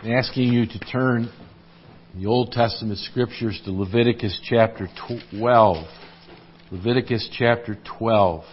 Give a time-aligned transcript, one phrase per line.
[0.00, 1.28] I'm asking you to turn
[2.14, 4.88] the Old Testament scriptures to Leviticus chapter
[5.36, 5.86] 12.
[6.70, 8.44] Leviticus chapter 12.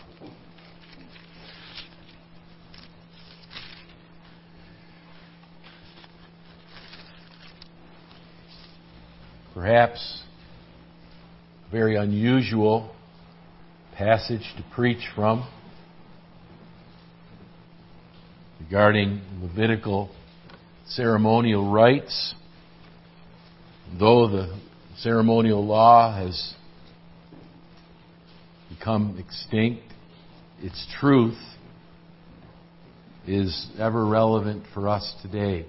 [9.53, 10.23] Perhaps
[11.67, 12.95] a very unusual
[13.95, 15.47] passage to preach from
[18.61, 20.09] regarding Levitical
[20.87, 22.33] ceremonial rites.
[23.99, 24.59] Though the
[24.97, 26.53] ceremonial law has
[28.69, 29.83] become extinct,
[30.61, 31.37] its truth
[33.27, 35.65] is ever relevant for us today.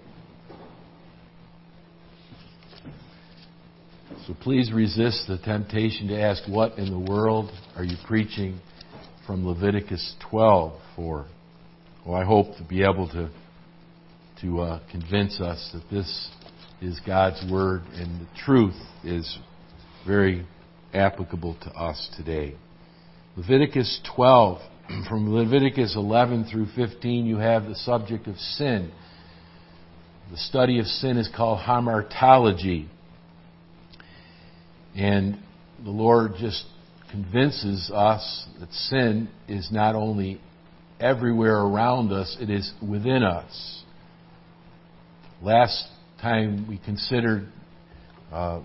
[4.27, 8.61] So please resist the temptation to ask, What in the world are you preaching
[9.27, 11.27] from Leviticus 12 for?
[12.05, 13.31] Well, I hope to be able to,
[14.43, 16.29] to uh, convince us that this
[16.83, 19.39] is God's Word and the truth is
[20.07, 20.47] very
[20.93, 22.55] applicable to us today.
[23.37, 24.59] Leviticus 12,
[25.09, 28.93] from Leviticus 11 through 15, you have the subject of sin.
[30.31, 32.89] The study of sin is called hamartiology.
[34.95, 35.39] And
[35.83, 36.65] the Lord just
[37.11, 40.41] convinces us that sin is not only
[40.99, 43.85] everywhere around us, it is within us.
[45.47, 45.87] Last
[46.21, 47.47] time we considered
[48.33, 48.63] uh,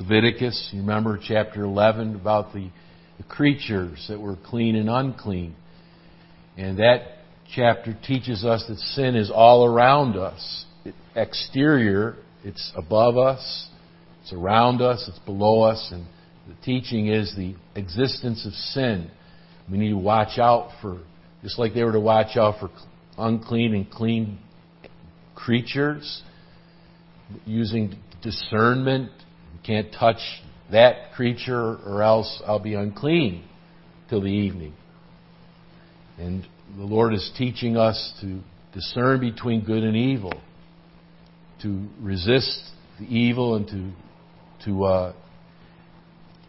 [0.00, 2.70] Leviticus, you remember chapter 11 about the,
[3.18, 5.54] the creatures that were clean and unclean.
[6.56, 7.18] And that
[7.54, 10.64] chapter teaches us that sin is all around us.
[10.86, 13.68] It, exterior, it's above us,
[14.22, 16.06] it's around us, it's below us, and
[16.48, 19.10] the teaching is the existence of sin.
[19.70, 21.02] We need to watch out for,
[21.42, 22.70] just like they were to watch out for
[23.18, 24.38] unclean and clean
[25.34, 26.22] creatures,
[27.44, 29.10] using discernment.
[29.52, 30.20] You can't touch
[30.70, 33.44] that creature or else I'll be unclean
[34.08, 34.74] till the evening.
[36.18, 38.40] And the Lord is teaching us to
[38.72, 40.32] discern between good and evil,
[41.62, 42.62] to resist
[42.98, 43.90] the evil and to
[44.64, 45.12] to uh,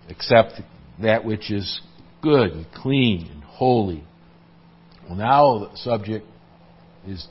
[0.10, 0.62] accept
[1.02, 1.82] that which is
[2.22, 4.04] good and clean and holy.
[5.08, 6.26] Well, now the subject
[7.08, 7.28] is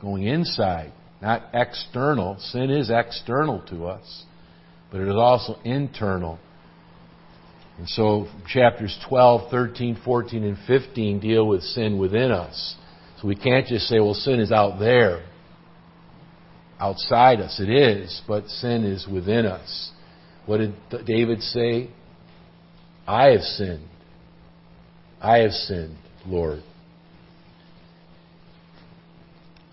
[0.00, 2.36] going inside, not external.
[2.38, 4.24] Sin is external to us,
[4.90, 6.38] but it is also internal.
[7.78, 12.76] And so chapters 12, 13, 14, and 15 deal with sin within us.
[13.20, 15.24] So we can't just say, well, sin is out there,
[16.78, 17.60] outside us.
[17.60, 19.92] It is, but sin is within us.
[20.44, 20.74] What did
[21.06, 21.88] David say?
[23.06, 23.88] I have sinned.
[25.20, 25.96] I have sinned,
[26.26, 26.62] Lord.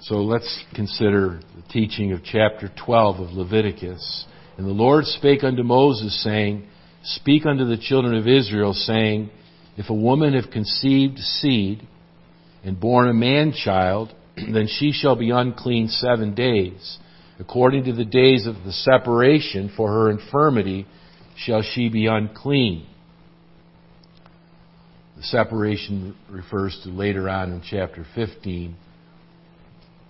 [0.01, 4.25] So let's consider the teaching of chapter 12 of Leviticus.
[4.57, 6.67] And the Lord spake unto Moses, saying,
[7.03, 9.29] Speak unto the children of Israel, saying,
[9.75, 11.85] If a woman have conceived seed
[12.63, 16.97] and born a man child, then she shall be unclean seven days.
[17.37, 20.87] According to the days of the separation for her infirmity
[21.35, 22.85] shall she be unclean.
[25.17, 28.75] The separation refers to later on in chapter 15,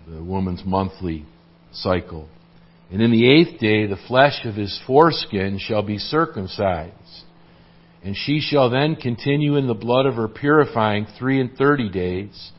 [0.09, 1.25] the woman's monthly
[1.71, 2.27] cycle.
[2.91, 6.93] And in the eighth day, the flesh of his foreskin shall be circumcised.
[8.03, 12.51] And she shall then continue in the blood of her purifying three and thirty days.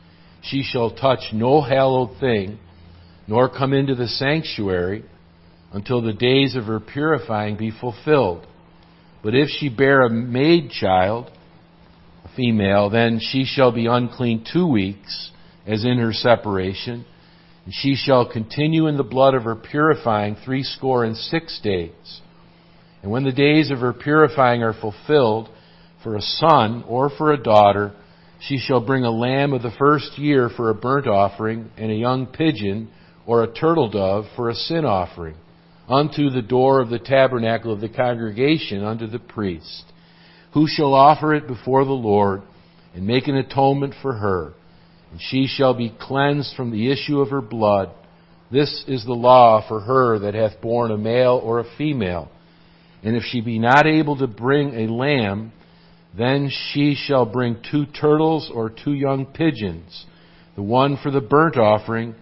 [0.43, 2.59] She shall touch no hallowed thing
[3.27, 5.05] nor come into the sanctuary
[5.71, 8.45] until the days of her purifying be fulfilled.
[9.23, 11.31] But if she bear a maid child,
[12.25, 15.31] a female, then she shall be unclean two weeks,
[15.65, 17.05] as in her separation,
[17.65, 22.21] and she shall continue in the blood of her purifying threescore and six days.
[23.01, 25.49] And when the days of her purifying are fulfilled,
[26.03, 27.93] for a son or for a daughter,
[28.39, 31.95] she shall bring a lamb of the first year for a burnt offering, and a
[31.95, 32.89] young pigeon
[33.25, 35.35] or a turtle dove for a sin offering
[35.87, 39.83] unto the door of the tabernacle of the congregation unto the priest,
[40.53, 42.41] who shall offer it before the Lord
[42.95, 44.53] and make an atonement for her,
[45.11, 47.91] and she shall be cleansed from the issue of her blood.
[48.51, 52.29] This is the law for her that hath borne a male or a female.
[53.03, 55.51] And if she be not able to bring a lamb,
[56.17, 60.05] then she shall bring two turtles or two young pigeons,
[60.55, 62.15] the one for the burnt offering,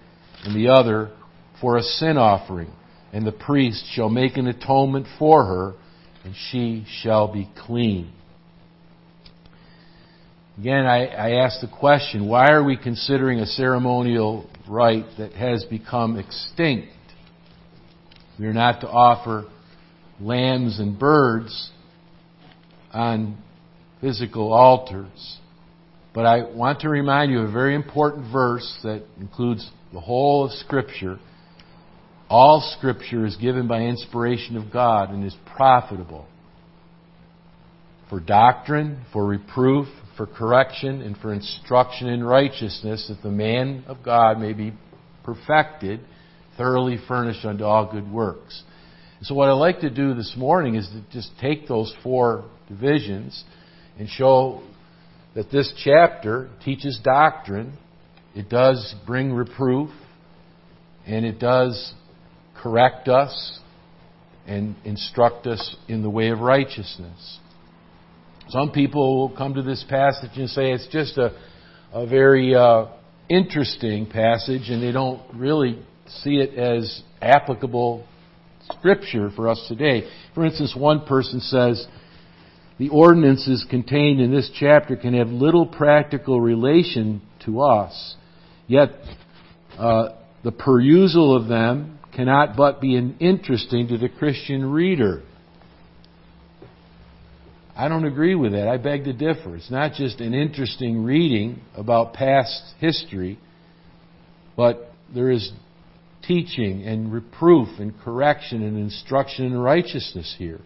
[0.44, 1.12] and the other
[1.60, 2.72] for a sin offering.
[3.12, 5.74] And the priest shall make an atonement for her,
[6.24, 8.14] and she shall be clean.
[10.60, 15.64] Again, I, I ask the question why are we considering a ceremonial rite that has
[15.64, 16.90] become extinct?
[18.38, 19.46] We are not to offer
[20.20, 21.72] lambs and birds
[22.92, 23.38] on
[24.02, 25.38] physical altars.
[26.14, 30.44] But I want to remind you of a very important verse that includes the whole
[30.44, 31.20] of Scripture.
[32.30, 36.28] All Scripture is given by inspiration of God and is profitable
[38.10, 39.88] for doctrine, for reproof,
[40.20, 44.74] for correction, and for instruction in righteousness, that the man of God may be
[45.24, 46.02] perfected,
[46.58, 48.64] thoroughly furnished unto all good works.
[49.22, 53.46] So what I'd like to do this morning is to just take those four divisions
[53.98, 54.62] and show
[55.36, 57.78] that this chapter teaches doctrine.
[58.36, 59.90] It does bring reproof,
[61.08, 61.94] and it does
[62.62, 63.58] correct us
[64.46, 67.40] and instruct us in the way of righteousness.
[68.50, 71.40] Some people will come to this passage and say it's just a,
[71.94, 72.88] a very uh,
[73.30, 75.80] interesting passage, and they don't really
[76.24, 78.08] see it as applicable
[78.74, 80.10] scripture for us today.
[80.34, 81.86] For instance, one person says,
[82.80, 88.16] the ordinances contained in this chapter can have little practical relation to us,
[88.68, 88.90] yet
[89.78, 90.10] uh,
[90.44, 95.22] the perusal of them cannot but be interesting to the Christian reader.
[97.80, 98.68] I don't agree with that.
[98.68, 99.56] I beg to differ.
[99.56, 103.40] It's not just an interesting reading about past history,
[104.58, 105.50] but there is
[106.28, 110.60] teaching and reproof and correction and instruction in righteousness here.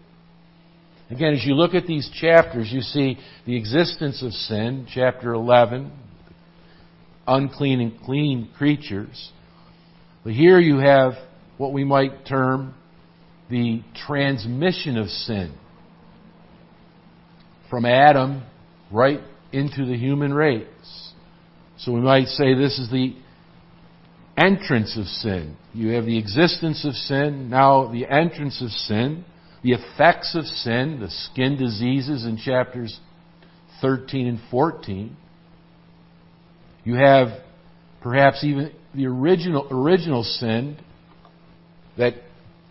[1.08, 3.16] Again, as you look at these chapters, you see
[3.46, 5.92] the existence of sin, chapter 11,
[7.28, 9.30] unclean and clean creatures.
[10.24, 11.12] But here you have
[11.58, 12.74] what we might term
[13.48, 15.54] the transmission of sin
[17.74, 18.40] from Adam
[18.92, 19.18] right
[19.52, 21.10] into the human race.
[21.78, 23.16] So we might say this is the
[24.38, 25.56] entrance of sin.
[25.72, 29.24] You have the existence of sin, now the entrance of sin,
[29.64, 33.00] the effects of sin, the skin diseases in chapters
[33.80, 35.16] 13 and 14.
[36.84, 37.26] You have
[38.00, 40.78] perhaps even the original original sin
[41.98, 42.14] that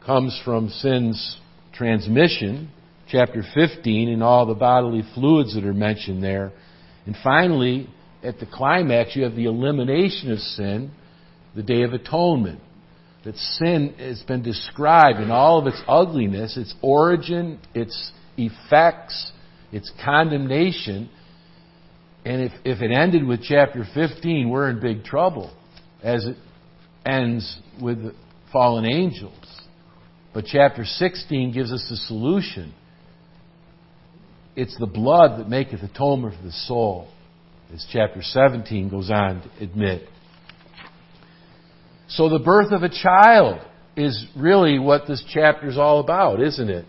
[0.05, 1.41] comes from sin's
[1.73, 2.71] transmission
[3.13, 6.51] chapter 15 and all the bodily fluids that are mentioned there.
[7.05, 7.87] And finally,
[8.23, 10.91] at the climax, you have the elimination of sin,
[11.55, 12.59] the Day of Atonement.
[13.23, 19.31] That sin has been described in all of its ugliness, its origin, its effects,
[19.71, 21.09] its condemnation.
[22.25, 25.55] And if, if it ended with chapter 15, we're in big trouble,
[26.01, 26.35] as it
[27.05, 28.15] ends with
[28.51, 29.61] fallen angels.
[30.33, 32.73] But chapter 16 gives us the solution
[34.55, 37.07] it's the blood that maketh atonement for the soul,
[37.73, 40.07] as chapter 17 goes on to admit.
[42.07, 43.59] So the birth of a child
[43.95, 46.85] is really what this chapter is all about, isn't it?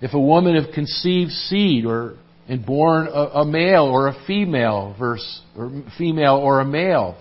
[0.00, 2.16] If a woman have conceived seed or
[2.48, 7.16] and born a, a male or a female verse or female or a male.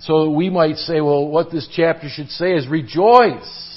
[0.00, 3.73] So we might say, well, what this chapter should say is rejoice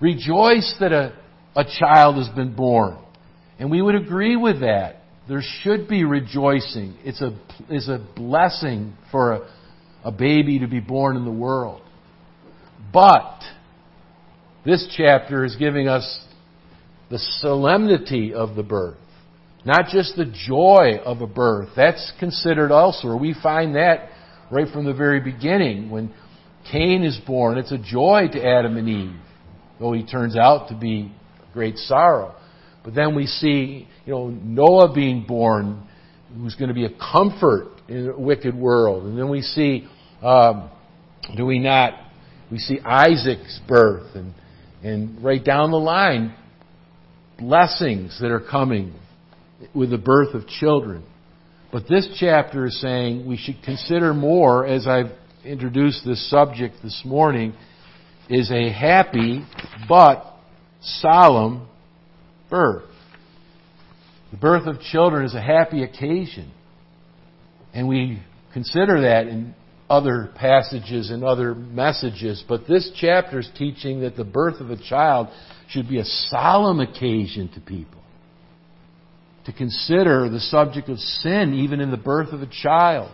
[0.00, 1.14] Rejoice that a,
[1.54, 2.98] a child has been born.
[3.58, 4.96] And we would agree with that.
[5.28, 6.96] There should be rejoicing.
[7.04, 7.38] It's a,
[7.68, 9.50] it's a blessing for a,
[10.04, 11.82] a baby to be born in the world.
[12.92, 13.40] But
[14.64, 16.24] this chapter is giving us
[17.10, 18.96] the solemnity of the birth.
[19.64, 21.68] Not just the joy of a birth.
[21.76, 23.16] That's considered elsewhere.
[23.16, 24.08] We find that
[24.50, 25.90] right from the very beginning.
[25.90, 26.14] When
[26.72, 29.20] Cain is born, it's a joy to Adam and Eve
[29.80, 31.10] though he turns out to be
[31.52, 32.36] great sorrow.
[32.84, 35.82] But then we see, you know, Noah being born,
[36.36, 39.04] who's going to be a comfort in a wicked world.
[39.04, 39.88] And then we see,
[40.22, 40.70] um,
[41.36, 41.94] do we not?
[42.50, 44.34] We see Isaac's birth, and
[44.82, 46.34] and right down the line,
[47.38, 48.94] blessings that are coming
[49.74, 51.04] with the birth of children.
[51.72, 55.12] But this chapter is saying we should consider more, as I've
[55.44, 57.54] introduced this subject this morning,
[58.30, 59.44] is a happy
[59.88, 60.24] but
[60.80, 61.68] solemn
[62.48, 62.84] birth.
[64.30, 66.52] The birth of children is a happy occasion.
[67.74, 68.22] And we
[68.52, 69.54] consider that in
[69.88, 74.76] other passages and other messages, but this chapter is teaching that the birth of a
[74.76, 75.28] child
[75.68, 78.00] should be a solemn occasion to people.
[79.46, 83.10] To consider the subject of sin even in the birth of a child.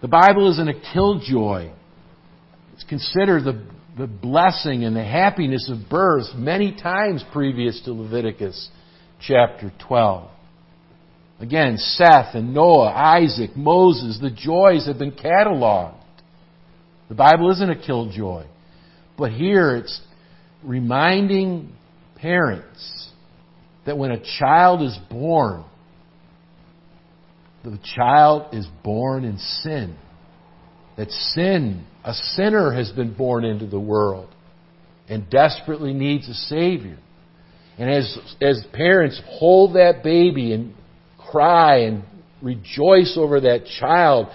[0.00, 1.72] The Bible isn't a killjoy.
[2.74, 3.66] It's considered the
[3.98, 8.70] the blessing and the happiness of birth many times previous to Leviticus
[9.20, 10.30] chapter 12.
[11.40, 15.94] Again, Seth and Noah, Isaac, Moses, the joys have been cataloged.
[17.08, 18.44] The Bible isn't a killjoy.
[19.16, 20.00] But here it's
[20.62, 21.72] reminding
[22.16, 23.10] parents
[23.84, 25.64] that when a child is born,
[27.64, 29.96] the child is born in sin.
[30.96, 34.34] That sin, a sinner has been born into the world
[35.10, 36.96] and desperately needs a Savior.
[37.76, 40.74] And as, as parents hold that baby and
[41.30, 42.04] cry and
[42.40, 44.28] rejoice over that child,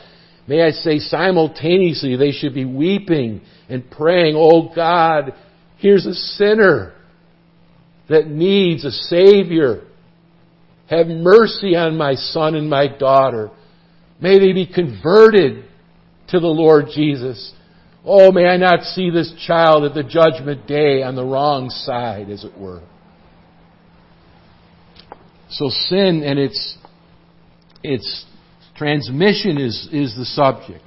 [0.48, 5.34] may I say simultaneously they should be weeping and praying, Oh God,
[5.80, 6.94] here's a sinner
[8.08, 9.82] that needs a Savior.
[10.92, 13.50] Have mercy on my son and my daughter.
[14.22, 15.65] May they be converted
[16.27, 17.51] to the Lord Jesus.
[18.05, 22.29] Oh, may I not see this child at the judgment day on the wrong side,
[22.29, 22.81] as it were.
[25.50, 26.77] So sin and its,
[27.81, 28.25] its
[28.75, 30.83] transmission is, is the subject.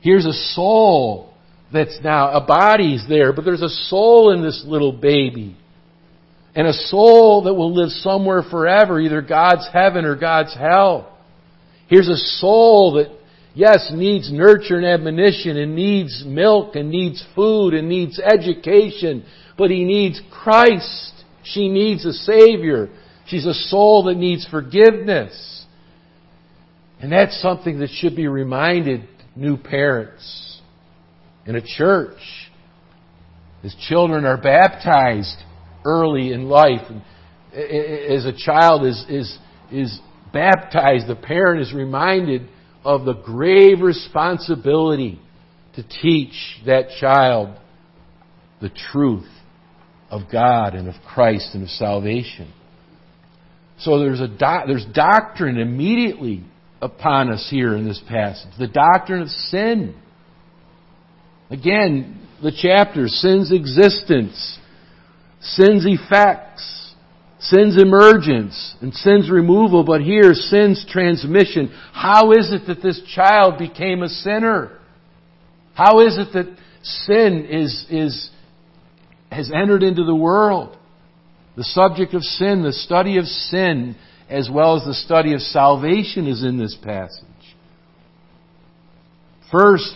[0.00, 1.34] Here's a soul
[1.72, 5.56] that's now, a body's there, but there's a soul in this little baby.
[6.54, 11.18] And a soul that will live somewhere forever, either God's heaven or God's hell.
[11.88, 13.08] Here's a soul that,
[13.54, 19.24] yes, needs nurture and admonition and needs milk and needs food and needs education,
[19.56, 21.12] but he needs Christ.
[21.44, 22.88] She needs a Savior.
[23.26, 25.66] She's a soul that needs forgiveness.
[27.00, 30.60] And that's something that should be reminded new parents
[31.46, 32.20] in a church.
[33.64, 35.36] As children are baptized
[35.84, 36.86] early in life,
[37.52, 39.38] as a child is, is,
[39.70, 40.00] is
[40.32, 42.48] baptized, the parent is reminded
[42.84, 45.20] of the grave responsibility
[45.76, 46.34] to teach
[46.66, 47.56] that child
[48.60, 49.28] the truth
[50.10, 52.52] of God and of Christ and of salvation.
[53.78, 56.44] So there's a do- there's doctrine immediately
[56.80, 58.50] upon us here in this passage.
[58.58, 59.94] The doctrine of sin.
[61.50, 64.58] Again, the chapter, sin's existence,
[65.40, 66.81] sin's effects,
[67.42, 71.72] sin's emergence, and sin's removal, but here, sin's transmission.
[71.92, 74.78] How is it that this child became a sinner?
[75.74, 78.30] How is it that sin is, is,
[79.30, 80.76] has entered into the world?
[81.56, 83.96] The subject of sin, the study of sin,
[84.28, 87.26] as well as the study of salvation is in this passage.
[89.50, 89.92] First,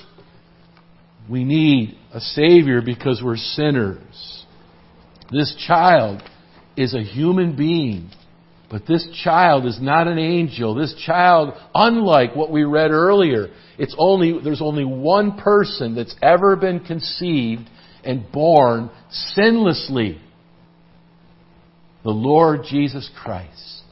[1.30, 4.44] we need a Savior because we're sinners.
[5.30, 6.22] This child
[6.76, 8.10] is a human being,
[8.70, 10.74] but this child is not an angel.
[10.74, 16.56] This child, unlike what we read earlier, it's only, there's only one person that's ever
[16.56, 17.68] been conceived
[18.04, 18.90] and born
[19.36, 20.20] sinlessly
[22.06, 23.82] the Lord Jesus Christ.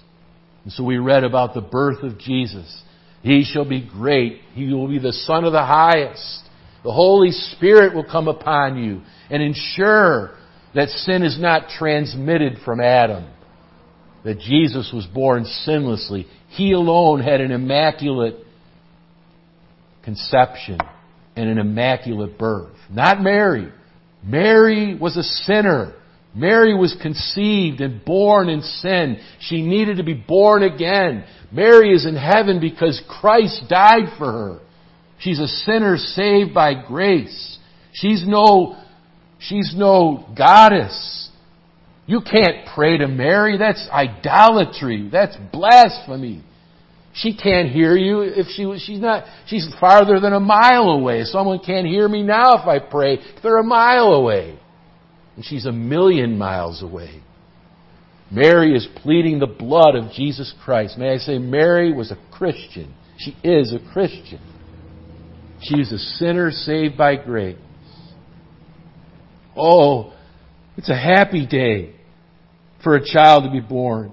[0.62, 2.82] And so we read about the birth of Jesus.
[3.22, 4.40] He shall be great.
[4.52, 6.42] He will be the Son of the highest.
[6.84, 10.36] The Holy Spirit will come upon you and ensure
[10.74, 13.30] that sin is not transmitted from Adam.
[14.24, 16.26] That Jesus was born sinlessly.
[16.48, 18.36] He alone had an immaculate
[20.02, 20.78] conception
[21.36, 22.76] and an immaculate birth.
[22.90, 23.70] Not Mary.
[24.22, 25.94] Mary was a sinner.
[26.34, 29.20] Mary was conceived and born in sin.
[29.40, 31.24] She needed to be born again.
[31.52, 34.60] Mary is in heaven because Christ died for her.
[35.18, 37.58] She's a sinner saved by grace.
[37.92, 38.76] She's no,
[39.48, 41.30] she's no goddess.
[42.06, 43.56] You can't pray to Mary.
[43.56, 45.08] That's idolatry.
[45.10, 46.42] That's blasphemy.
[47.14, 51.22] She can't hear you if she was, she's not, she's farther than a mile away.
[51.24, 53.18] Someone can't hear me now if I pray.
[53.42, 54.58] They're a mile away
[55.36, 57.22] and she's a million miles away.
[58.30, 60.98] Mary is pleading the blood of Jesus Christ.
[60.98, 62.94] May I say, Mary was a Christian.
[63.18, 64.40] She is a Christian.
[65.60, 67.56] She is a sinner saved by grace.
[69.56, 70.12] Oh,
[70.76, 71.94] it's a happy day
[72.82, 74.12] for a child to be born,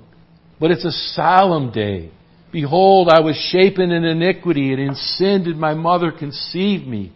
[0.59, 2.11] but it's a solemn day.
[2.51, 7.13] Behold, I was shapen in iniquity, and in sin did my mother conceive me.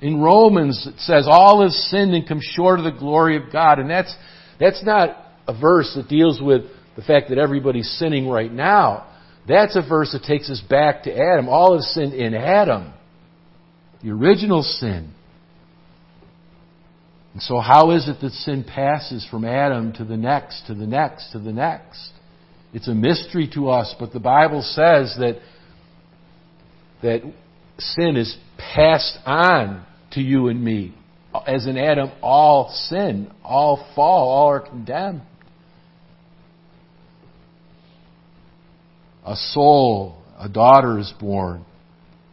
[0.00, 3.78] In Romans, it says, all have sinned and come short of the glory of God.
[3.78, 4.14] And that's,
[4.60, 5.16] that's not
[5.48, 6.62] a verse that deals with
[6.96, 9.06] the fact that everybody's sinning right now.
[9.48, 11.48] That's a verse that takes us back to Adam.
[11.48, 12.92] All have sinned in Adam.
[14.02, 15.12] The original sin.
[17.36, 20.86] And so how is it that sin passes from Adam to the next, to the
[20.86, 22.12] next, to the next?
[22.72, 25.38] It's a mystery to us, but the Bible says that,
[27.02, 27.20] that
[27.76, 30.94] sin is passed on to you and me.
[31.46, 35.20] As in Adam, all sin, all fall, all are condemned.
[39.26, 41.66] A soul, a daughter is born.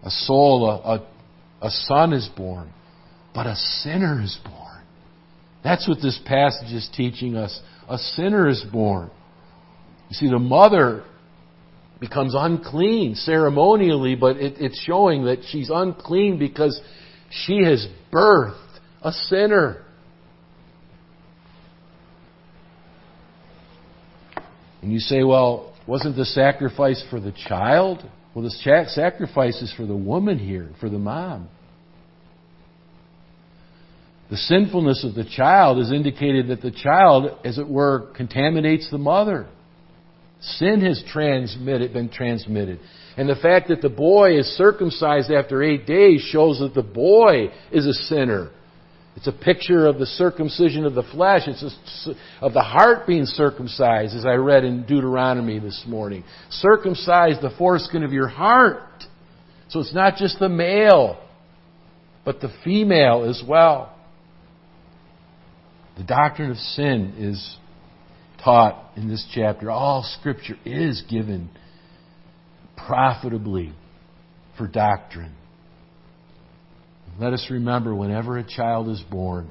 [0.01, 2.71] A soul, a, a, a son is born,
[3.35, 4.62] but a sinner is born.
[5.63, 7.59] That's what this passage is teaching us.
[7.87, 9.09] A sinner is born.
[10.09, 11.03] You see, the mother
[11.99, 16.79] becomes unclean ceremonially, but it, it's showing that she's unclean because
[17.29, 19.83] she has birthed a sinner.
[24.81, 28.03] And you say, well, wasn't the sacrifice for the child?
[28.35, 31.47] Well, the sacrifice is for the woman here, for the mom.
[34.33, 38.97] The sinfulness of the child is indicated that the child, as it were, contaminates the
[38.97, 39.45] mother.
[40.41, 42.79] Sin has transmitted, been transmitted.
[43.15, 47.51] And the fact that the boy is circumcised after eight days shows that the boy
[47.71, 48.49] is a sinner.
[49.15, 51.43] It's a picture of the circumcision of the flesh.
[51.45, 56.23] It's a, of the heart being circumcised, as I read in Deuteronomy this morning.
[56.49, 59.03] Circumcise the foreskin of your heart.
[59.69, 61.23] So it's not just the male,
[62.25, 63.92] but the female as well.
[65.97, 67.57] The doctrine of sin is
[68.43, 69.69] taught in this chapter.
[69.69, 71.49] All Scripture is given
[72.75, 73.73] profitably
[74.57, 75.33] for doctrine.
[77.19, 79.49] Let us remember whenever a child is born,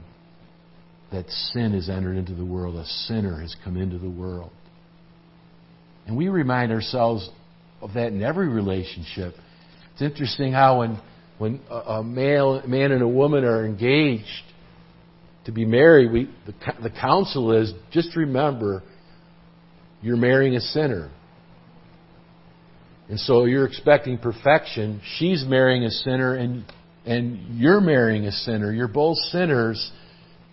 [1.13, 4.51] that sin has entered into the world, a sinner has come into the world.
[6.07, 7.29] And we remind ourselves
[7.81, 9.35] of that in every relationship.
[9.93, 11.01] It's interesting how when,
[11.39, 14.25] when a, male, man and a woman are engaged
[15.45, 18.83] to be married, we, the, the counsel is just remember
[20.01, 21.11] you're marrying a sinner.
[23.09, 25.01] And so you're expecting perfection.
[25.19, 26.65] She's marrying a sinner, and
[27.05, 28.73] and you're marrying a sinner.
[28.73, 29.91] You're both sinners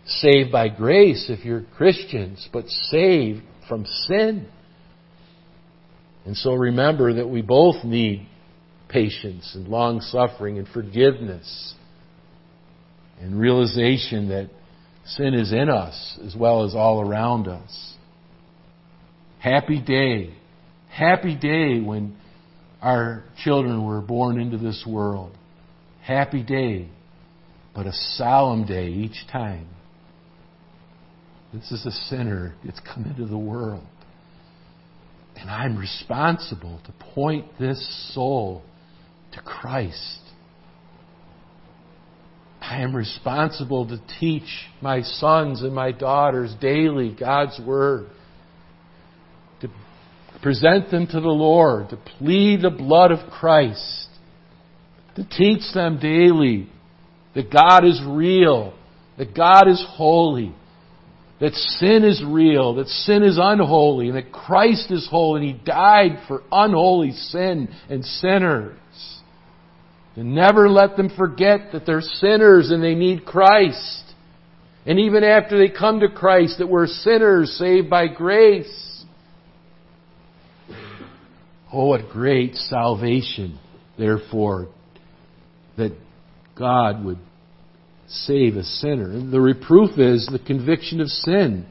[0.06, 4.48] saved by grace if you're Christians, but saved from sin.
[6.26, 8.28] And so remember that we both need
[8.88, 11.76] patience and long suffering and forgiveness
[13.22, 14.50] and realization that
[15.06, 17.94] sin is in us as well as all around us.
[19.40, 20.34] Happy day.
[20.90, 22.16] Happy day when
[22.82, 25.36] our children were born into this world
[26.10, 26.88] happy day,
[27.76, 29.68] but a solemn day each time.
[31.54, 33.86] This is a sinner that's come into the world.
[35.36, 38.64] And I'm responsible to point this soul
[39.34, 40.20] to Christ.
[42.70, 48.10] I am responsible to teach my sons and my daughters daily God's Word,
[49.62, 49.70] to
[50.42, 54.10] present them to the Lord, to plead the blood of Christ
[55.20, 56.70] to teach them daily
[57.36, 58.74] that God is real,
[59.18, 60.56] that God is holy,
[61.42, 65.66] that sin is real, that sin is unholy, and that Christ is holy, and He
[65.66, 68.78] died for unholy sin and sinners.
[70.24, 74.04] Never let them forget that they're sinners and they need Christ.
[74.86, 79.06] And even after they come to Christ, that we're sinners saved by grace.
[81.72, 83.60] Oh, what great salvation,
[83.98, 84.70] therefore,
[85.78, 85.94] that
[86.56, 87.20] God would
[88.08, 89.30] save a sinner.
[89.30, 91.68] The reproof is the conviction of sin.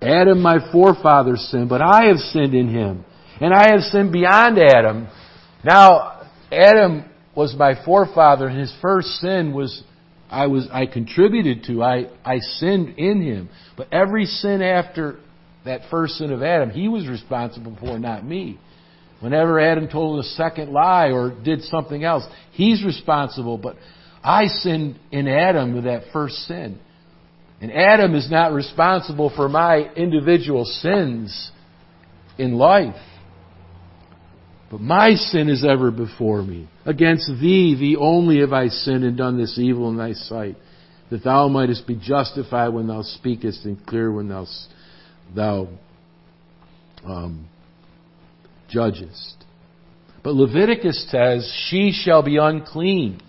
[0.00, 3.04] Adam, my forefather, sinned, but I have sinned in him.
[3.40, 5.08] And I have sinned beyond Adam.
[5.64, 7.04] Now, Adam
[7.36, 9.82] was my forefather, and his first sin was
[10.30, 11.82] I was I contributed to.
[11.82, 13.48] I, I sinned in him.
[13.76, 15.18] But every sin after
[15.64, 18.58] that first sin of Adam, he was responsible for, not me.
[19.20, 23.58] Whenever Adam told a second lie or did something else, he's responsible.
[23.58, 23.76] But
[24.22, 26.78] I sinned in Adam with that first sin.
[27.60, 31.50] And Adam is not responsible for my individual sins
[32.36, 32.96] in life.
[34.74, 36.68] But my sin is ever before me.
[36.84, 40.56] Against thee, thee only have I sinned and done this evil in thy sight,
[41.12, 44.46] that thou mightest be justified when thou speakest and clear when thou,
[45.32, 45.68] thou
[47.06, 47.48] um,
[48.68, 49.36] judgest.
[50.24, 53.20] But Leviticus says, She shall be unclean.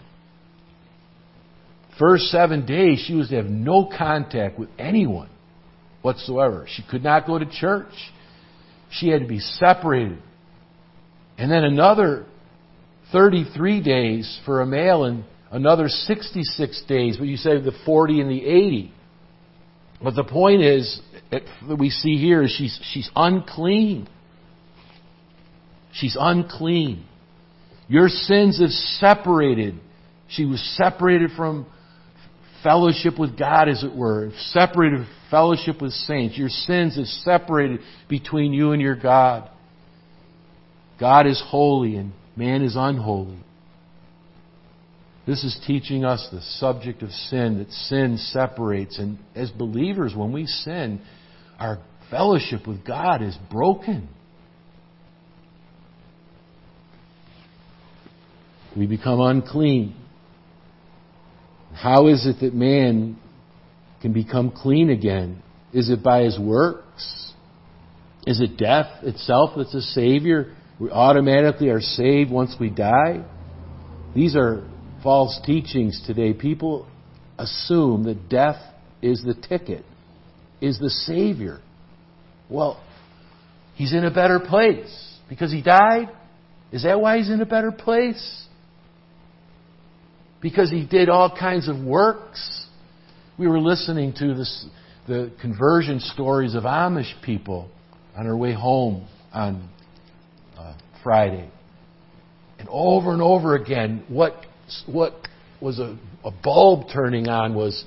[2.00, 5.30] First seven days, she was to have no contact with anyone
[6.02, 6.66] whatsoever.
[6.68, 7.94] She could not go to church.
[8.90, 10.18] She had to be separated.
[11.38, 12.26] And then another
[13.12, 18.30] 33 days for a male and another 66 days, but you say the 40 and
[18.30, 18.94] the 80.
[20.04, 21.44] But the point is, that
[21.78, 24.08] we see here is she's, she's unclean.
[25.94, 27.06] She's unclean.
[27.88, 29.80] Your sins have separated.
[30.30, 31.66] She was separated from
[32.64, 36.38] fellowship with God, as it were, separated from fellowship with saints.
[36.38, 39.50] Your sins have separated between you and your God.
[41.00, 43.40] God is holy and man is unholy.
[45.26, 49.00] This is teaching us the subject of sin, that sin separates.
[49.00, 51.02] And as believers, when we sin,
[51.58, 51.80] our
[52.12, 54.08] fellowship with God is broken.
[58.78, 59.96] We become unclean.
[61.74, 63.18] How is it that man
[64.02, 65.42] can become clean again?
[65.74, 67.34] Is it by his works?
[68.28, 70.55] Is it death itself that's a Savior?
[70.80, 73.24] We automatically are saved once we die?
[74.14, 74.68] These are
[75.04, 76.34] false teachings today.
[76.34, 76.88] People
[77.38, 78.62] assume that death
[79.02, 79.86] is the ticket,
[80.62, 81.60] is the Savior.
[82.50, 82.82] Well,
[83.76, 86.10] he's in a better place because he died?
[86.72, 88.46] Is that why he's in a better place?
[90.42, 92.68] Because he did all kinds of works?
[93.38, 94.66] We were listening to this,
[95.08, 97.70] the conversion stories of Amish people
[98.16, 99.70] on our way home on
[101.06, 101.48] Friday.
[102.58, 104.34] And over and over again, what,
[104.88, 105.14] what
[105.62, 107.86] was a, a bulb turning on was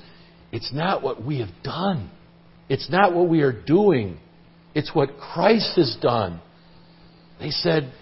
[0.52, 2.10] it's not what we have done.
[2.68, 4.18] It's not what we are doing.
[4.72, 6.40] It's what Christ has done.
[7.40, 7.92] They said,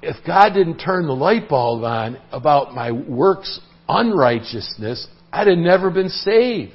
[0.00, 5.90] if God didn't turn the light bulb on about my works unrighteousness, I'd have never
[5.90, 6.72] been saved.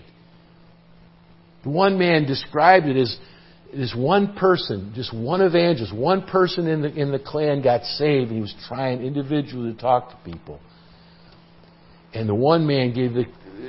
[1.63, 3.17] One man described it as
[3.73, 8.27] this one person, just one evangelist, one person in the, in the clan got saved,
[8.27, 10.59] and he was trying individually to talk to people.
[12.13, 13.25] And the one man gave the,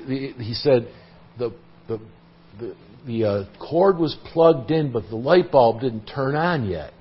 [0.08, 0.88] the he said,
[1.38, 1.54] the,
[1.86, 2.00] the,
[2.58, 6.92] the, the uh, cord was plugged in, but the light bulb didn't turn on yet.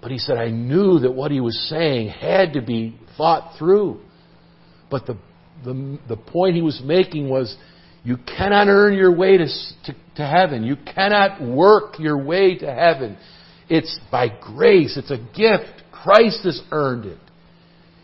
[0.00, 4.00] But he said, I knew that what he was saying had to be thought through.
[4.90, 5.18] But the,
[5.62, 7.54] the, the point he was making was,
[8.02, 10.64] you cannot earn your way to, to, to heaven.
[10.64, 13.18] You cannot work your way to heaven.
[13.68, 14.96] It's by grace.
[14.96, 15.82] It's a gift.
[15.92, 17.18] Christ has earned it.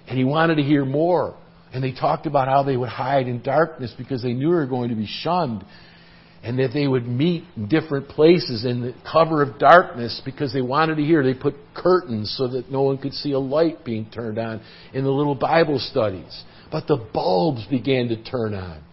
[0.07, 1.37] And he wanted to hear more.
[1.73, 4.67] And they talked about how they would hide in darkness because they knew they were
[4.67, 5.65] going to be shunned.
[6.43, 10.63] And that they would meet in different places in the cover of darkness because they
[10.63, 11.25] wanted to hear.
[11.25, 14.61] They put curtains so that no one could see a light being turned on
[14.93, 16.45] in the little Bible studies.
[16.71, 18.86] But the bulbs began to turn on.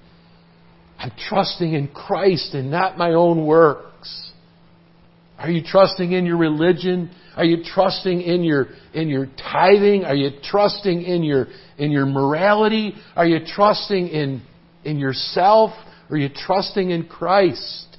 [1.03, 4.31] I'm trusting in Christ and not my own works.
[5.37, 7.11] Are you trusting in your religion?
[7.35, 10.05] Are you trusting in your in your tithing?
[10.05, 12.93] Are you trusting in your in your morality?
[13.17, 14.43] Are you trusting in
[14.85, 15.71] in yourself?
[16.09, 17.97] Are you trusting in Christ?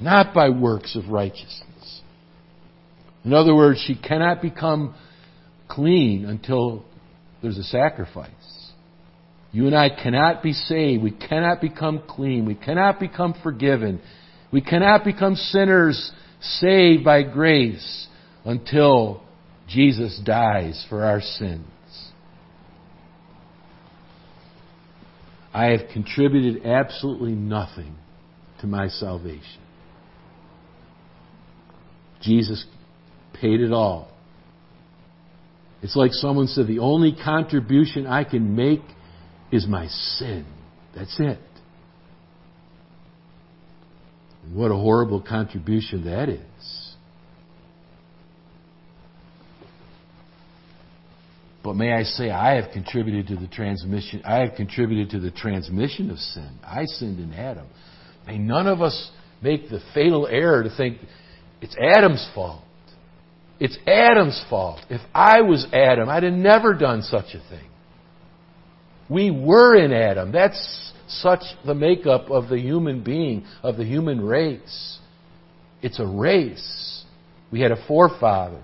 [0.00, 2.00] Not by works of righteousness.
[3.26, 4.94] In other words, she cannot become
[5.68, 6.82] clean until
[7.42, 8.30] there's a sacrifice.
[9.56, 11.02] You and I cannot be saved.
[11.02, 12.44] We cannot become clean.
[12.44, 14.02] We cannot become forgiven.
[14.52, 18.06] We cannot become sinners saved by grace
[18.44, 19.22] until
[19.66, 21.64] Jesus dies for our sins.
[25.54, 27.96] I have contributed absolutely nothing
[28.60, 29.62] to my salvation.
[32.20, 32.66] Jesus
[33.32, 34.10] paid it all.
[35.80, 38.82] It's like someone said, the only contribution I can make
[39.52, 40.46] is my sin.
[40.94, 41.38] That's it.
[44.52, 46.86] What a horrible contribution that is.
[51.62, 54.22] But may I say, I have contributed to the transmission.
[54.24, 56.60] I have contributed to the transmission of sin.
[56.62, 57.66] I sinned in Adam.
[58.24, 59.10] May none of us
[59.42, 60.98] make the fatal error to think
[61.60, 62.62] it's Adam's fault.
[63.58, 64.80] It's Adam's fault.
[64.90, 67.68] If I was Adam, I'd have never done such a thing.
[69.08, 70.32] We were in Adam.
[70.32, 74.98] That's such the makeup of the human being, of the human race.
[75.82, 77.04] It's a race.
[77.52, 78.62] We had a forefather.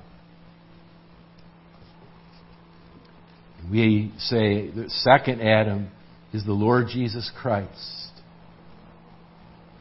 [3.71, 5.91] We say the second Adam
[6.33, 8.11] is the Lord Jesus Christ.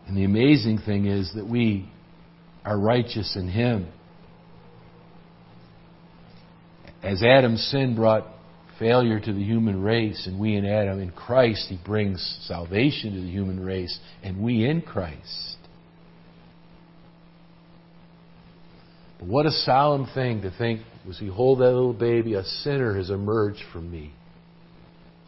[0.08, 1.90] And the amazing thing is that we
[2.64, 3.88] are righteous in Him.
[7.02, 8.28] As Adam's sin brought
[8.82, 11.00] failure to the human race, and we in Adam.
[11.00, 15.58] In Christ, He brings salvation to the human race, and we in Christ.
[19.20, 20.82] But what a solemn thing to think,
[21.22, 24.14] we hold that little baby, a sinner has emerged from me.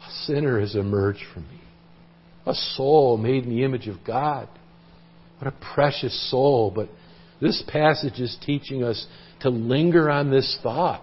[0.04, 1.60] A sinner has emerged from me.
[2.46, 4.48] A soul made in the image of God.
[5.38, 6.72] What a precious soul.
[6.74, 6.88] But
[7.40, 9.06] this passage is teaching us
[9.42, 11.02] to linger on this thought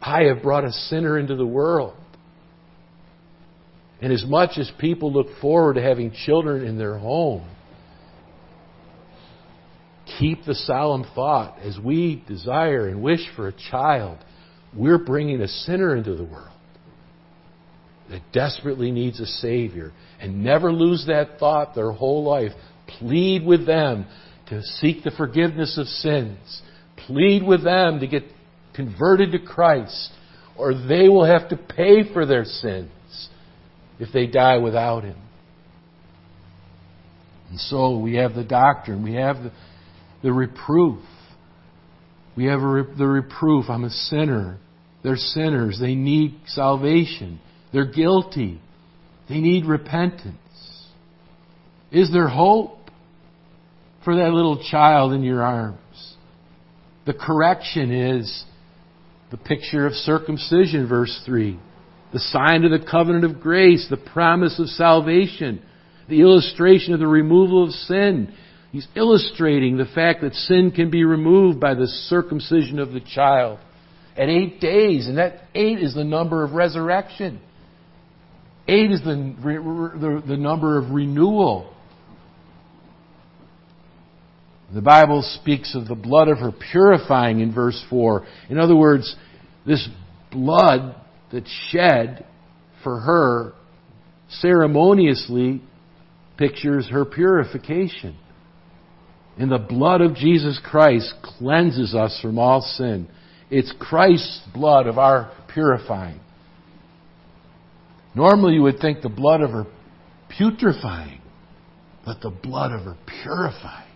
[0.00, 1.94] I have brought a sinner into the world.
[4.00, 7.48] And as much as people look forward to having children in their home,
[10.18, 14.18] keep the solemn thought as we desire and wish for a child,
[14.74, 16.52] we're bringing a sinner into the world.
[18.10, 22.52] that desperately needs a Savior and never lose that thought their whole life.
[22.98, 24.06] Plead with them
[24.48, 26.62] to seek the forgiveness of sins.
[27.06, 28.22] Plead with them to get
[28.78, 30.10] converted to Christ,
[30.56, 33.28] or they will have to pay for their sins
[33.98, 35.18] if they die without Him.
[37.50, 39.52] And so we have the doctrine, we have the,
[40.22, 41.00] the reproof.
[42.36, 43.64] We have re- the reproof.
[43.68, 44.58] I'm a sinner.
[45.02, 45.78] They're sinners.
[45.80, 47.40] They need salvation.
[47.72, 48.60] They're guilty.
[49.28, 50.36] They need repentance.
[51.90, 52.78] Is there hope
[54.04, 55.78] for that little child in your arms?
[57.06, 58.44] The correction is
[59.30, 61.58] the picture of circumcision, verse 3.
[62.12, 65.62] The sign of the covenant of grace, the promise of salvation,
[66.08, 68.32] the illustration of the removal of sin.
[68.72, 73.58] He's illustrating the fact that sin can be removed by the circumcision of the child
[74.16, 77.40] at eight days, and that eight is the number of resurrection.
[78.66, 81.74] Eight is the, the, the number of renewal.
[84.74, 88.26] The Bible speaks of the blood of her purifying in verse 4.
[88.50, 89.16] In other words,
[89.66, 89.88] this
[90.30, 90.94] blood
[91.32, 92.26] that's shed
[92.84, 93.54] for her
[94.28, 95.62] ceremoniously
[96.36, 98.16] pictures her purification.
[99.38, 103.08] And the blood of Jesus Christ cleanses us from all sin.
[103.50, 106.20] It's Christ's blood of our purifying.
[108.14, 109.66] Normally you would think the blood of her
[110.36, 111.20] putrefying,
[112.04, 113.87] but the blood of her purifying.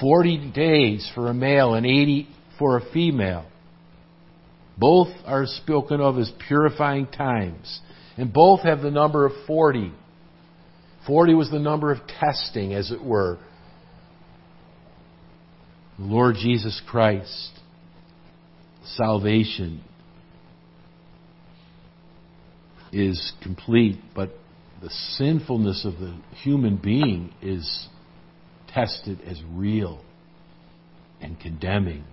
[0.00, 3.46] 40 days for a male and 80 for a female.
[4.76, 7.80] Both are spoken of as purifying times.
[8.16, 9.92] And both have the number of 40.
[11.06, 13.38] 40 was the number of testing, as it were.
[15.98, 17.50] Lord Jesus Christ,
[18.96, 19.82] salvation
[22.92, 24.30] is complete, but
[24.80, 27.88] the sinfulness of the human being is
[28.74, 30.00] tested as real
[31.20, 32.04] and condemning.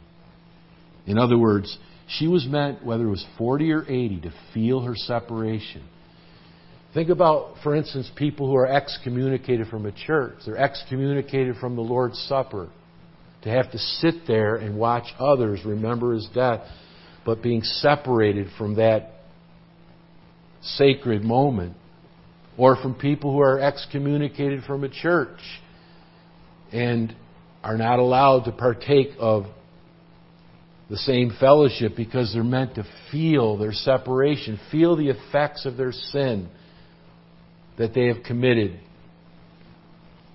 [1.06, 4.96] In other words, she was meant, whether it was 40 or 80, to feel her
[4.96, 5.84] separation.
[6.94, 10.36] Think about, for instance, people who are excommunicated from a church.
[10.46, 12.70] They're excommunicated from the Lord's Supper.
[13.44, 16.62] To have to sit there and watch others remember his death,
[17.26, 19.12] but being separated from that
[20.62, 21.76] sacred moment.
[22.58, 25.40] Or from people who are excommunicated from a church
[26.72, 27.16] and
[27.64, 29.46] are not allowed to partake of
[30.90, 35.92] the same fellowship because they're meant to feel their separation, feel the effects of their
[35.92, 36.48] sin
[37.78, 38.80] that they have committed.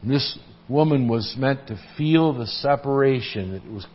[0.03, 0.39] And this
[0.69, 3.87] woman was meant to feel the separation that was,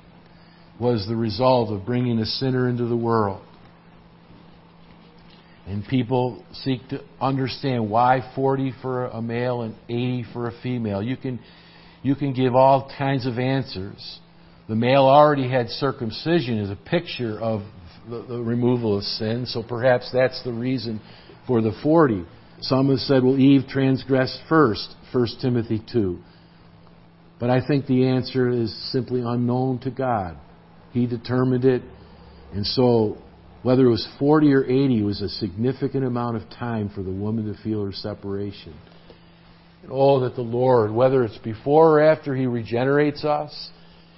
[0.79, 3.41] was the result of bringing a sinner into the world.
[5.67, 11.01] And people seek to understand why 40 for a male and 80 for a female.
[11.01, 11.39] You can
[12.05, 14.19] you can give all kinds of answers.
[14.69, 17.63] The male already had circumcision as a picture of
[18.07, 21.01] the, the removal of sin, so perhaps that's the reason
[21.47, 22.23] for the 40.
[22.61, 26.19] Some have said, well, Eve transgressed first, 1 Timothy 2.
[27.39, 30.37] But I think the answer is simply unknown to God.
[30.91, 31.81] He determined it,
[32.53, 33.17] and so
[33.63, 37.51] whether it was 40 or 80 was a significant amount of time for the woman
[37.51, 38.75] to feel her separation.
[39.89, 43.69] Oh, that the Lord, whether it's before or after He regenerates us,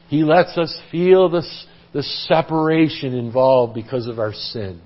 [0.09, 4.81] He lets us feel this, the separation involved because of our sin.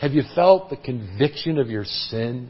[0.00, 2.48] Have you felt the conviction of your sin?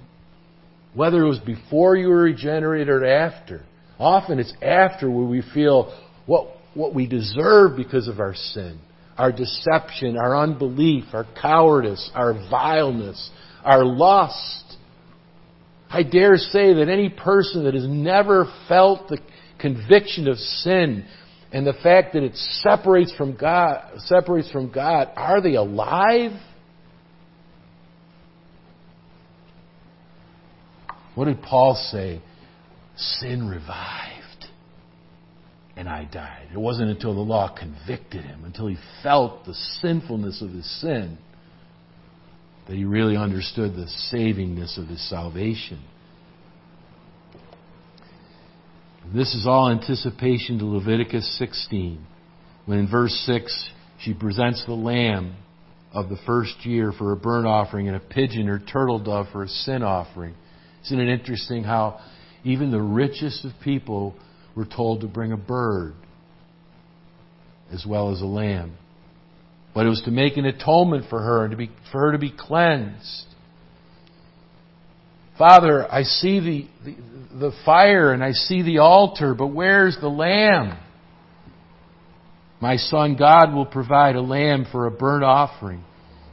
[0.94, 3.62] Whether it was before you were regenerated or after.
[3.98, 8.80] Often it's after where we feel what, what we deserve because of our sin.
[9.18, 13.30] Our deception, our unbelief, our cowardice, our vileness,
[13.64, 14.69] our lust.
[15.90, 19.18] I dare say that any person that has never felt the
[19.59, 21.05] conviction of sin
[21.53, 26.31] and the fact that it separates from God, separates from God, are they alive?
[31.16, 32.22] What did Paul say?
[32.96, 34.20] Sin revived
[35.81, 36.48] and I died.
[36.53, 41.16] It wasn't until the law convicted him, until he felt the sinfulness of his sin,
[42.70, 45.83] that he really understood the savingness of his salvation.
[49.12, 52.06] This is all anticipation to Leviticus 16,
[52.66, 55.35] when in verse 6 she presents the lamb
[55.92, 59.42] of the first year for a burnt offering and a pigeon or turtle dove for
[59.42, 60.37] a sin offering.
[60.85, 61.98] Isn't it interesting how
[62.44, 64.14] even the richest of people
[64.54, 65.94] were told to bring a bird
[67.72, 68.76] as well as a lamb?
[69.74, 72.18] But it was to make an atonement for her and to be, for her to
[72.18, 73.26] be cleansed.
[75.38, 76.96] Father, I see the, the,
[77.38, 80.78] the fire and I see the altar, but where's the lamb?
[82.61, 85.83] My son God will provide a lamb for a burnt offering.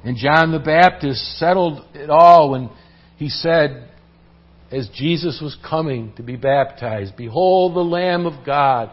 [0.03, 2.69] And John the Baptist settled it all when
[3.17, 3.89] he said,
[4.71, 8.91] as Jesus was coming to be baptized, Behold the Lamb of God,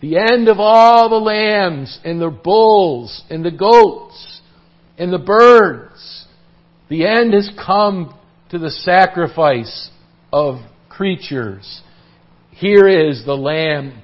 [0.00, 4.40] the end of all the lambs and the bulls and the goats
[4.98, 6.26] and the birds.
[6.88, 8.18] The end has come
[8.50, 9.90] to the sacrifice
[10.32, 10.56] of
[10.88, 11.82] creatures.
[12.50, 14.02] Here is the Lamb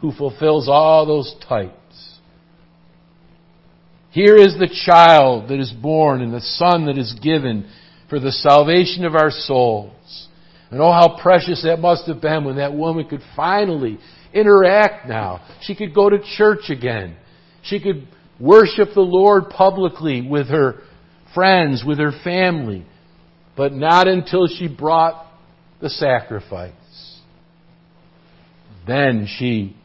[0.00, 1.72] who fulfills all those types.
[4.10, 7.68] Here is the child that is born and the son that is given
[8.08, 10.28] for the salvation of our souls.
[10.70, 13.98] And oh, how precious that must have been when that woman could finally
[14.36, 15.40] interact now.
[15.62, 17.16] She could go to church again.
[17.62, 18.06] She could
[18.38, 20.82] worship the Lord publicly with her
[21.34, 22.84] friends, with her family.
[23.56, 25.26] But not until she brought
[25.80, 26.72] the sacrifice.
[28.86, 29.76] Then she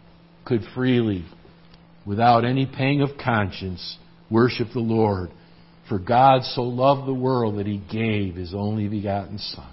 [0.46, 1.26] could freely,
[2.06, 3.98] without any pang of conscience,
[4.30, 5.32] worship the Lord.
[5.90, 9.72] For God so loved the world that he gave his only begotten Son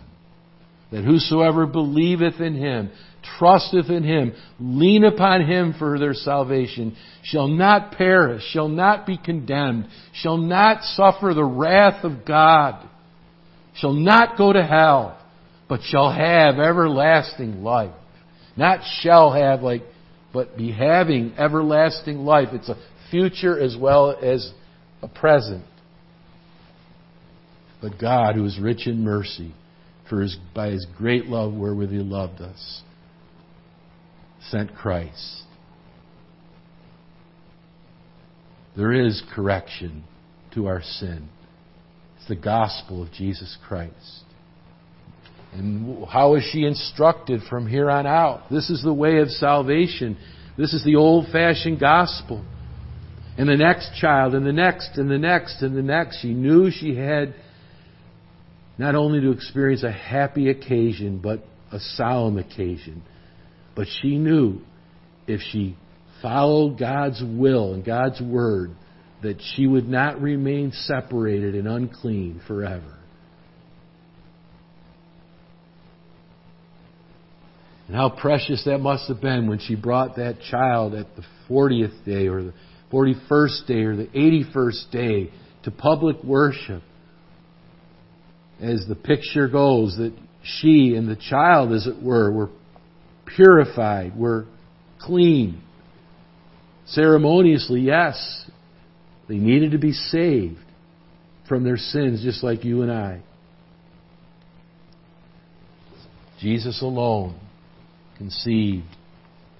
[0.91, 2.91] that whosoever believeth in him,
[3.39, 9.19] trusteth in him, lean upon him for their salvation, shall not perish, shall not be
[9.19, 12.89] condemned, shall not suffer the wrath of God,
[13.75, 15.19] shall not go to hell,
[15.69, 17.95] but shall have everlasting life.
[18.57, 19.83] Not shall have like,
[20.33, 22.49] but be having everlasting life.
[22.53, 22.77] It's a
[23.11, 24.53] future as well as
[25.03, 25.65] a present.
[27.81, 29.55] But God, who is rich in mercy,
[30.09, 32.83] for his, by his great love wherewith he loved us,
[34.51, 35.43] sent Christ.
[38.77, 40.05] There is correction
[40.55, 41.29] to our sin.
[42.17, 44.23] It's the gospel of Jesus Christ.
[45.53, 48.51] And how is she instructed from here on out?
[48.51, 50.17] This is the way of salvation.
[50.57, 52.45] This is the old fashioned gospel.
[53.37, 56.21] And the next child, and the next, and the next, and the next.
[56.21, 57.35] She knew she had
[58.77, 63.03] not only to experience a happy occasion, but a solemn occasion.
[63.79, 64.59] But she knew
[65.29, 65.77] if she
[66.21, 68.73] followed God's will and God's word,
[69.23, 72.97] that she would not remain separated and unclean forever.
[77.87, 82.05] And how precious that must have been when she brought that child at the 40th
[82.05, 82.55] day or the
[82.93, 85.31] 41st day or the 81st day
[85.63, 86.83] to public worship
[88.61, 90.13] as the picture goes, that
[90.43, 92.51] she and the child, as it were, were
[93.37, 94.47] purified, were
[95.01, 95.63] clean.
[96.87, 98.49] Ceremoniously, yes,
[99.29, 100.59] they needed to be saved
[101.49, 103.23] from their sins just like you and I.
[106.41, 107.39] Jesus alone
[108.17, 108.87] conceived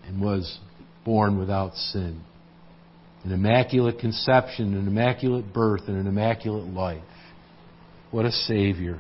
[0.07, 0.59] and was
[1.05, 2.23] born without sin.
[3.25, 7.03] An immaculate conception, an immaculate birth, and an immaculate life.
[8.11, 8.99] What a Savior.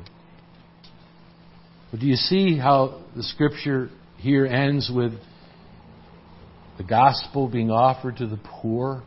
[1.91, 5.13] But do you see how the Scripture here ends with
[6.77, 9.03] the gospel being offered to the poor,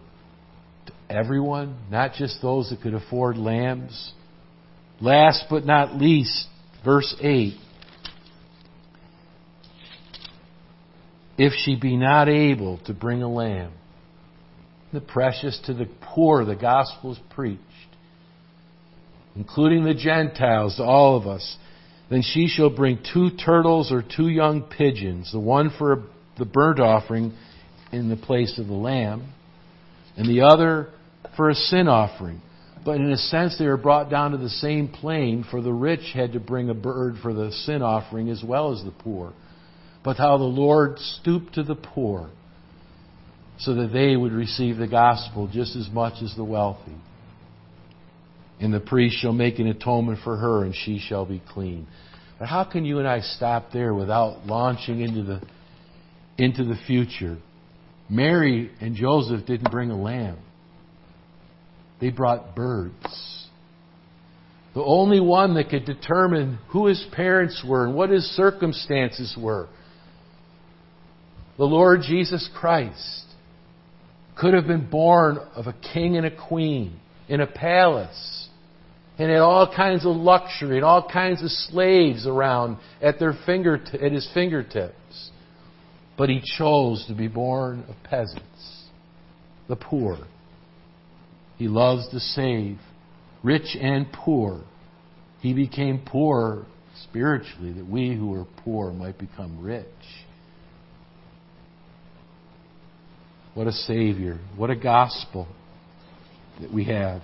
[0.86, 4.13] to everyone, not just those that could afford lambs?
[5.00, 6.47] Last but not least,
[6.84, 7.54] verse 8.
[11.38, 13.71] If she be not able to bring a lamb,
[14.93, 17.62] the precious to the poor the gospel is preached
[19.36, 21.58] including the Gentiles, to all of us,
[22.12, 26.04] then she shall bring two turtles or two young pigeons, the one for
[26.38, 27.34] the burnt offering
[27.93, 29.32] in the place of the lamb,
[30.17, 30.89] and the other
[31.38, 32.41] for a sin offering.
[32.84, 36.12] But in a sense, they are brought down to the same plane, for the rich
[36.13, 39.32] had to bring a bird for the sin offering as well as the poor.
[40.04, 42.30] But how the Lord stooped to the poor
[43.57, 46.97] so that they would receive the gospel just as much as the wealthy
[48.62, 51.88] and the priest shall make an atonement for her, and she shall be clean.
[52.38, 55.41] But how can you and I stop there without launching into the
[56.38, 57.38] into the future?
[58.07, 60.38] Mary and Joseph didn't bring a lamb.
[61.99, 63.47] They brought birds.
[64.74, 69.68] The only one that could determine who his parents were and what his circumstances were.
[71.57, 73.24] The Lord Jesus Christ
[74.38, 78.41] could have been born of a king and a queen in a palace
[79.22, 84.11] and had all kinds of luxury and all kinds of slaves around at their at
[84.11, 85.30] his fingertips.
[86.17, 88.86] But he chose to be born of peasants,
[89.67, 90.17] the poor.
[91.57, 92.80] He loves to save,
[93.43, 94.63] rich and poor.
[95.39, 96.65] He became poor
[97.03, 99.86] spiritually, that we who are poor might become rich.
[103.53, 104.39] What a Savior.
[104.57, 105.47] What a gospel
[106.59, 107.22] that we have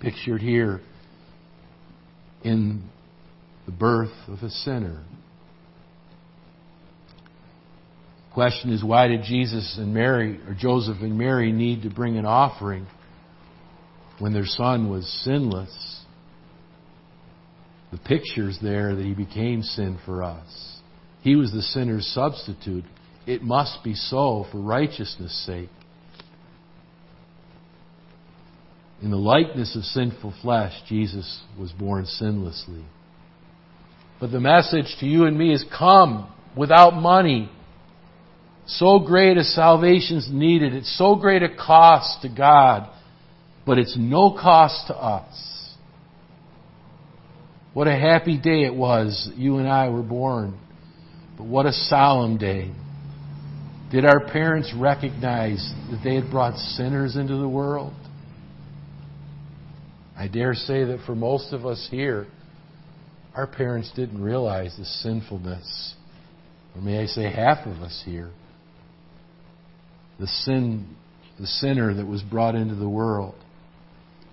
[0.00, 0.82] pictured here
[2.42, 2.82] in
[3.66, 5.02] the birth of a sinner.
[8.28, 12.16] The question is why did Jesus and Mary, or Joseph and Mary, need to bring
[12.16, 12.86] an offering
[14.18, 16.00] when their son was sinless?
[17.90, 20.78] The picture's there that he became sin for us.
[21.22, 22.84] He was the sinner's substitute.
[23.26, 25.70] It must be so for righteousness' sake.
[29.02, 32.84] In the likeness of sinful flesh, Jesus was born sinlessly.
[34.20, 37.50] But the message to you and me is come without money.
[38.66, 40.74] So great a salvation's needed.
[40.74, 42.90] It's so great a cost to God,
[43.64, 45.74] but it's no cost to us.
[47.72, 50.58] What a happy day it was you and I were born.
[51.38, 52.70] But what a solemn day.
[53.90, 57.94] Did our parents recognize that they had brought sinners into the world?
[60.20, 62.26] I dare say that for most of us here,
[63.34, 65.94] our parents didn't realize the sinfulness,
[66.76, 68.30] or may I say half of us here,
[70.18, 70.94] the sin,
[71.38, 73.34] the sinner that was brought into the world.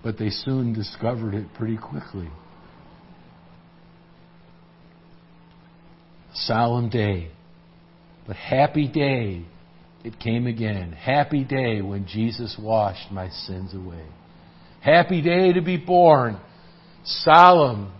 [0.04, 2.28] But they soon discovered it pretty quickly.
[6.34, 7.30] Solemn day,
[8.26, 9.46] but happy day,
[10.04, 10.92] it came again.
[10.92, 14.04] Happy day when Jesus washed my sins away.
[14.80, 16.38] Happy day to be born.
[17.04, 17.92] Solemn,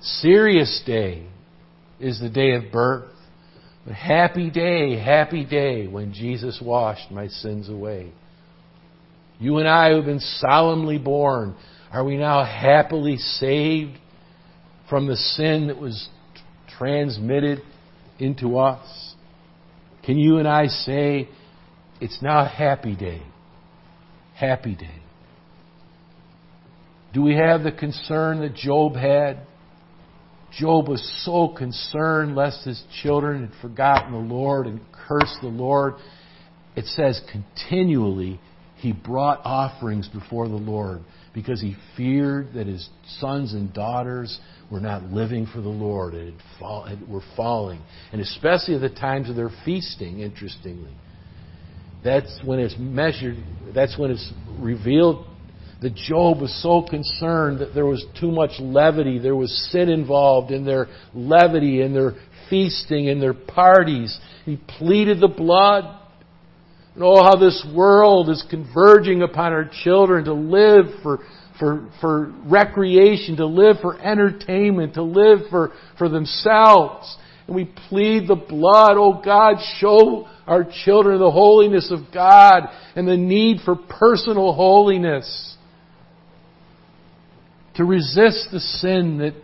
[0.00, 1.26] serious day
[2.00, 3.10] is the day of birth.
[3.86, 8.12] But happy day, happy day when Jesus washed my sins away.
[9.38, 11.54] You and I who have been solemnly born,
[11.92, 13.98] are we now happily saved
[14.88, 16.08] from the sin that was
[16.78, 17.62] transmitted
[18.18, 19.14] into us?
[20.04, 21.28] Can you and I say,
[22.00, 23.22] it's now happy day?
[24.34, 25.03] Happy day.
[27.14, 29.38] Do we have the concern that Job had?
[30.58, 35.94] Job was so concerned lest his children had forgotten the Lord and cursed the Lord.
[36.76, 38.40] It says continually
[38.76, 41.02] he brought offerings before the Lord
[41.32, 42.88] because he feared that his
[43.18, 44.40] sons and daughters
[44.70, 46.34] were not living for the Lord and
[47.08, 47.80] were falling.
[48.12, 50.92] And especially at the times of their feasting, interestingly.
[52.02, 53.36] That's when it's measured,
[53.72, 55.26] that's when it's revealed
[55.84, 60.50] that Job was so concerned that there was too much levity, there was sin involved
[60.50, 62.14] in their levity, in their
[62.48, 64.18] feasting, in their parties.
[64.46, 65.84] He pleaded the blood.
[66.94, 71.18] And oh, how this world is converging upon our children to live for,
[71.60, 77.14] for, for recreation, to live for entertainment, to live for, for themselves.
[77.46, 78.96] And we plead the blood.
[78.96, 85.53] Oh God, show our children the holiness of God and the need for personal holiness
[87.76, 89.34] to resist the sin that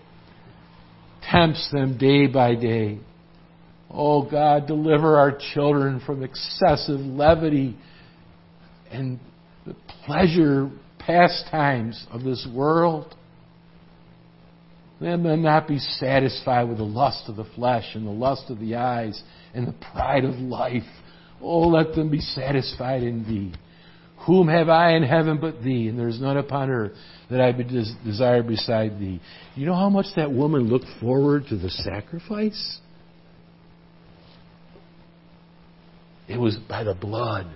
[1.30, 3.00] tempts them day by day.
[3.90, 7.76] Oh God, deliver our children from excessive levity
[8.90, 9.18] and
[9.66, 9.74] the
[10.04, 13.14] pleasure pastimes of this world.
[15.00, 18.60] Let them not be satisfied with the lust of the flesh and the lust of
[18.60, 19.20] the eyes
[19.54, 20.82] and the pride of life.
[21.40, 23.54] Oh, let them be satisfied in Thee.
[24.26, 25.88] Whom have I in heaven but Thee?
[25.88, 26.92] And there is none upon earth
[27.30, 29.20] that I desire beside thee.
[29.54, 32.80] You know how much that woman looked forward to the sacrifice?
[36.28, 37.46] It was by the blood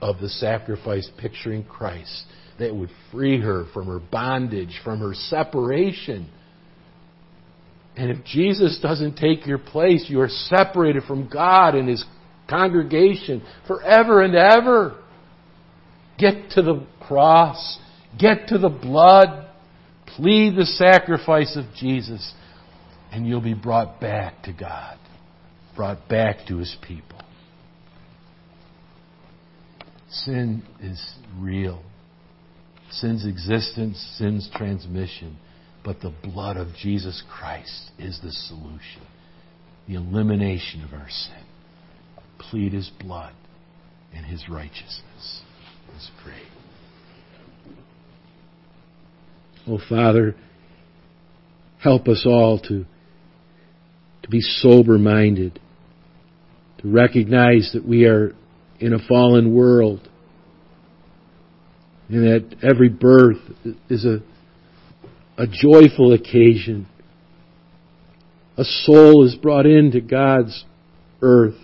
[0.00, 2.24] of the sacrifice picturing Christ
[2.58, 6.28] that would free her from her bondage, from her separation.
[7.96, 12.04] And if Jesus doesn't take your place, you are separated from God and His
[12.48, 14.96] congregation forever and ever.
[16.18, 17.78] Get to the cross
[18.18, 19.48] Get to the blood.
[20.06, 22.32] Plead the sacrifice of Jesus.
[23.12, 24.98] And you'll be brought back to God.
[25.74, 27.20] Brought back to His people.
[30.08, 31.82] Sin is real.
[32.90, 35.36] Sin's existence, sin's transmission.
[35.84, 39.02] But the blood of Jesus Christ is the solution.
[39.86, 41.44] The elimination of our sin.
[42.38, 43.34] Plead His blood
[44.14, 45.02] and His righteousness.
[45.96, 46.42] Let's pray.
[49.66, 50.36] Oh, Father,
[51.82, 52.84] help us all to,
[54.22, 55.58] to be sober minded,
[56.82, 58.34] to recognize that we are
[58.78, 60.06] in a fallen world.
[62.10, 63.38] and that every birth
[63.88, 64.18] is a,
[65.42, 66.86] a joyful occasion.
[68.58, 70.66] A soul is brought into God's
[71.22, 71.56] earth.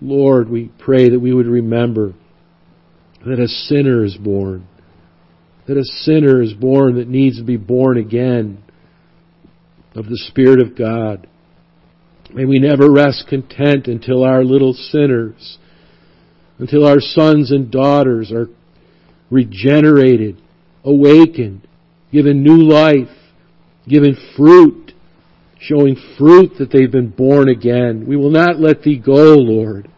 [0.00, 2.14] Lord, we pray that we would remember
[3.24, 4.66] that a sinner is born.
[5.66, 8.62] That a sinner is born that needs to be born again
[9.94, 11.26] of the Spirit of God.
[12.32, 15.58] May we never rest content until our little sinners,
[16.58, 18.48] until our sons and daughters are
[19.30, 20.40] regenerated,
[20.84, 21.66] awakened,
[22.12, 23.08] given new life,
[23.88, 24.92] given fruit,
[25.66, 28.04] showing fruit that they've been born again.
[28.06, 29.90] We will not let thee go, Lord.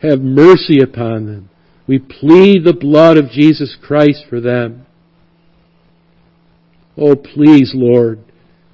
[0.00, 1.50] Have mercy upon them.
[1.86, 4.86] We plead the blood of Jesus Christ for them.
[6.96, 8.20] Oh, please, Lord,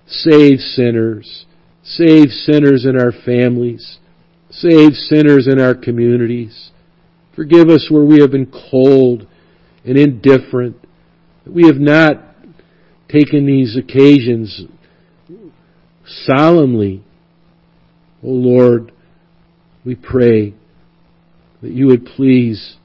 [0.06, 1.46] save sinners.
[1.82, 3.98] Save sinners in our families.
[4.50, 6.70] Save sinners in our communities.
[7.36, 9.26] Forgive us where we have been cold
[9.84, 10.76] and indifferent.
[11.46, 12.24] We have not
[13.08, 14.64] taken these occasions
[16.08, 17.04] solemnly.
[18.22, 18.92] O Lord,
[19.84, 20.54] we pray
[21.62, 22.76] that you would please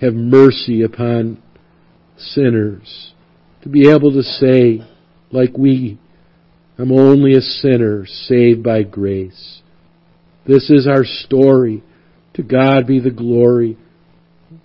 [0.00, 1.42] have mercy upon
[2.16, 3.14] sinners,
[3.62, 4.80] to be able to say,
[5.30, 5.98] like we,
[6.78, 9.62] I'm only a sinner saved by grace.
[10.46, 11.82] This is our story.
[12.34, 13.76] To God be the glory.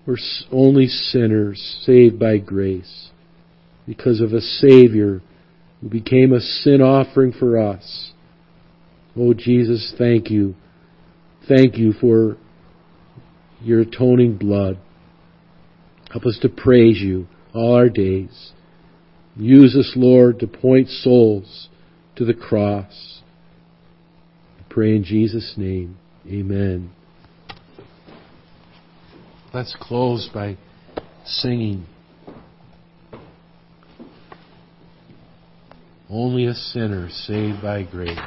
[0.06, 0.18] We're
[0.52, 3.12] only sinners saved by grace
[3.86, 5.22] because of a Savior
[5.82, 8.12] who became a sin offering for us.
[9.16, 10.56] Oh, Jesus, thank you.
[11.48, 12.38] Thank you for
[13.62, 14.78] your atoning blood.
[16.12, 18.52] Help us to praise you all our days.
[19.36, 21.70] Use us, Lord, to point souls
[22.16, 23.22] to the cross.
[24.60, 25.98] I pray in Jesus' name.
[26.28, 26.92] Amen.
[29.54, 30.58] Let's close by
[31.26, 31.86] singing.
[36.10, 38.18] Only a sinner saved by grace.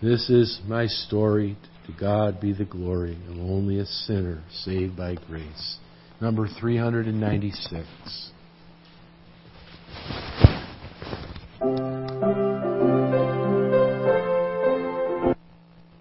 [0.00, 1.56] This is my story.
[1.86, 3.18] To God be the glory.
[3.28, 5.78] I'm only a sinner saved by grace.
[6.20, 8.30] Number 396.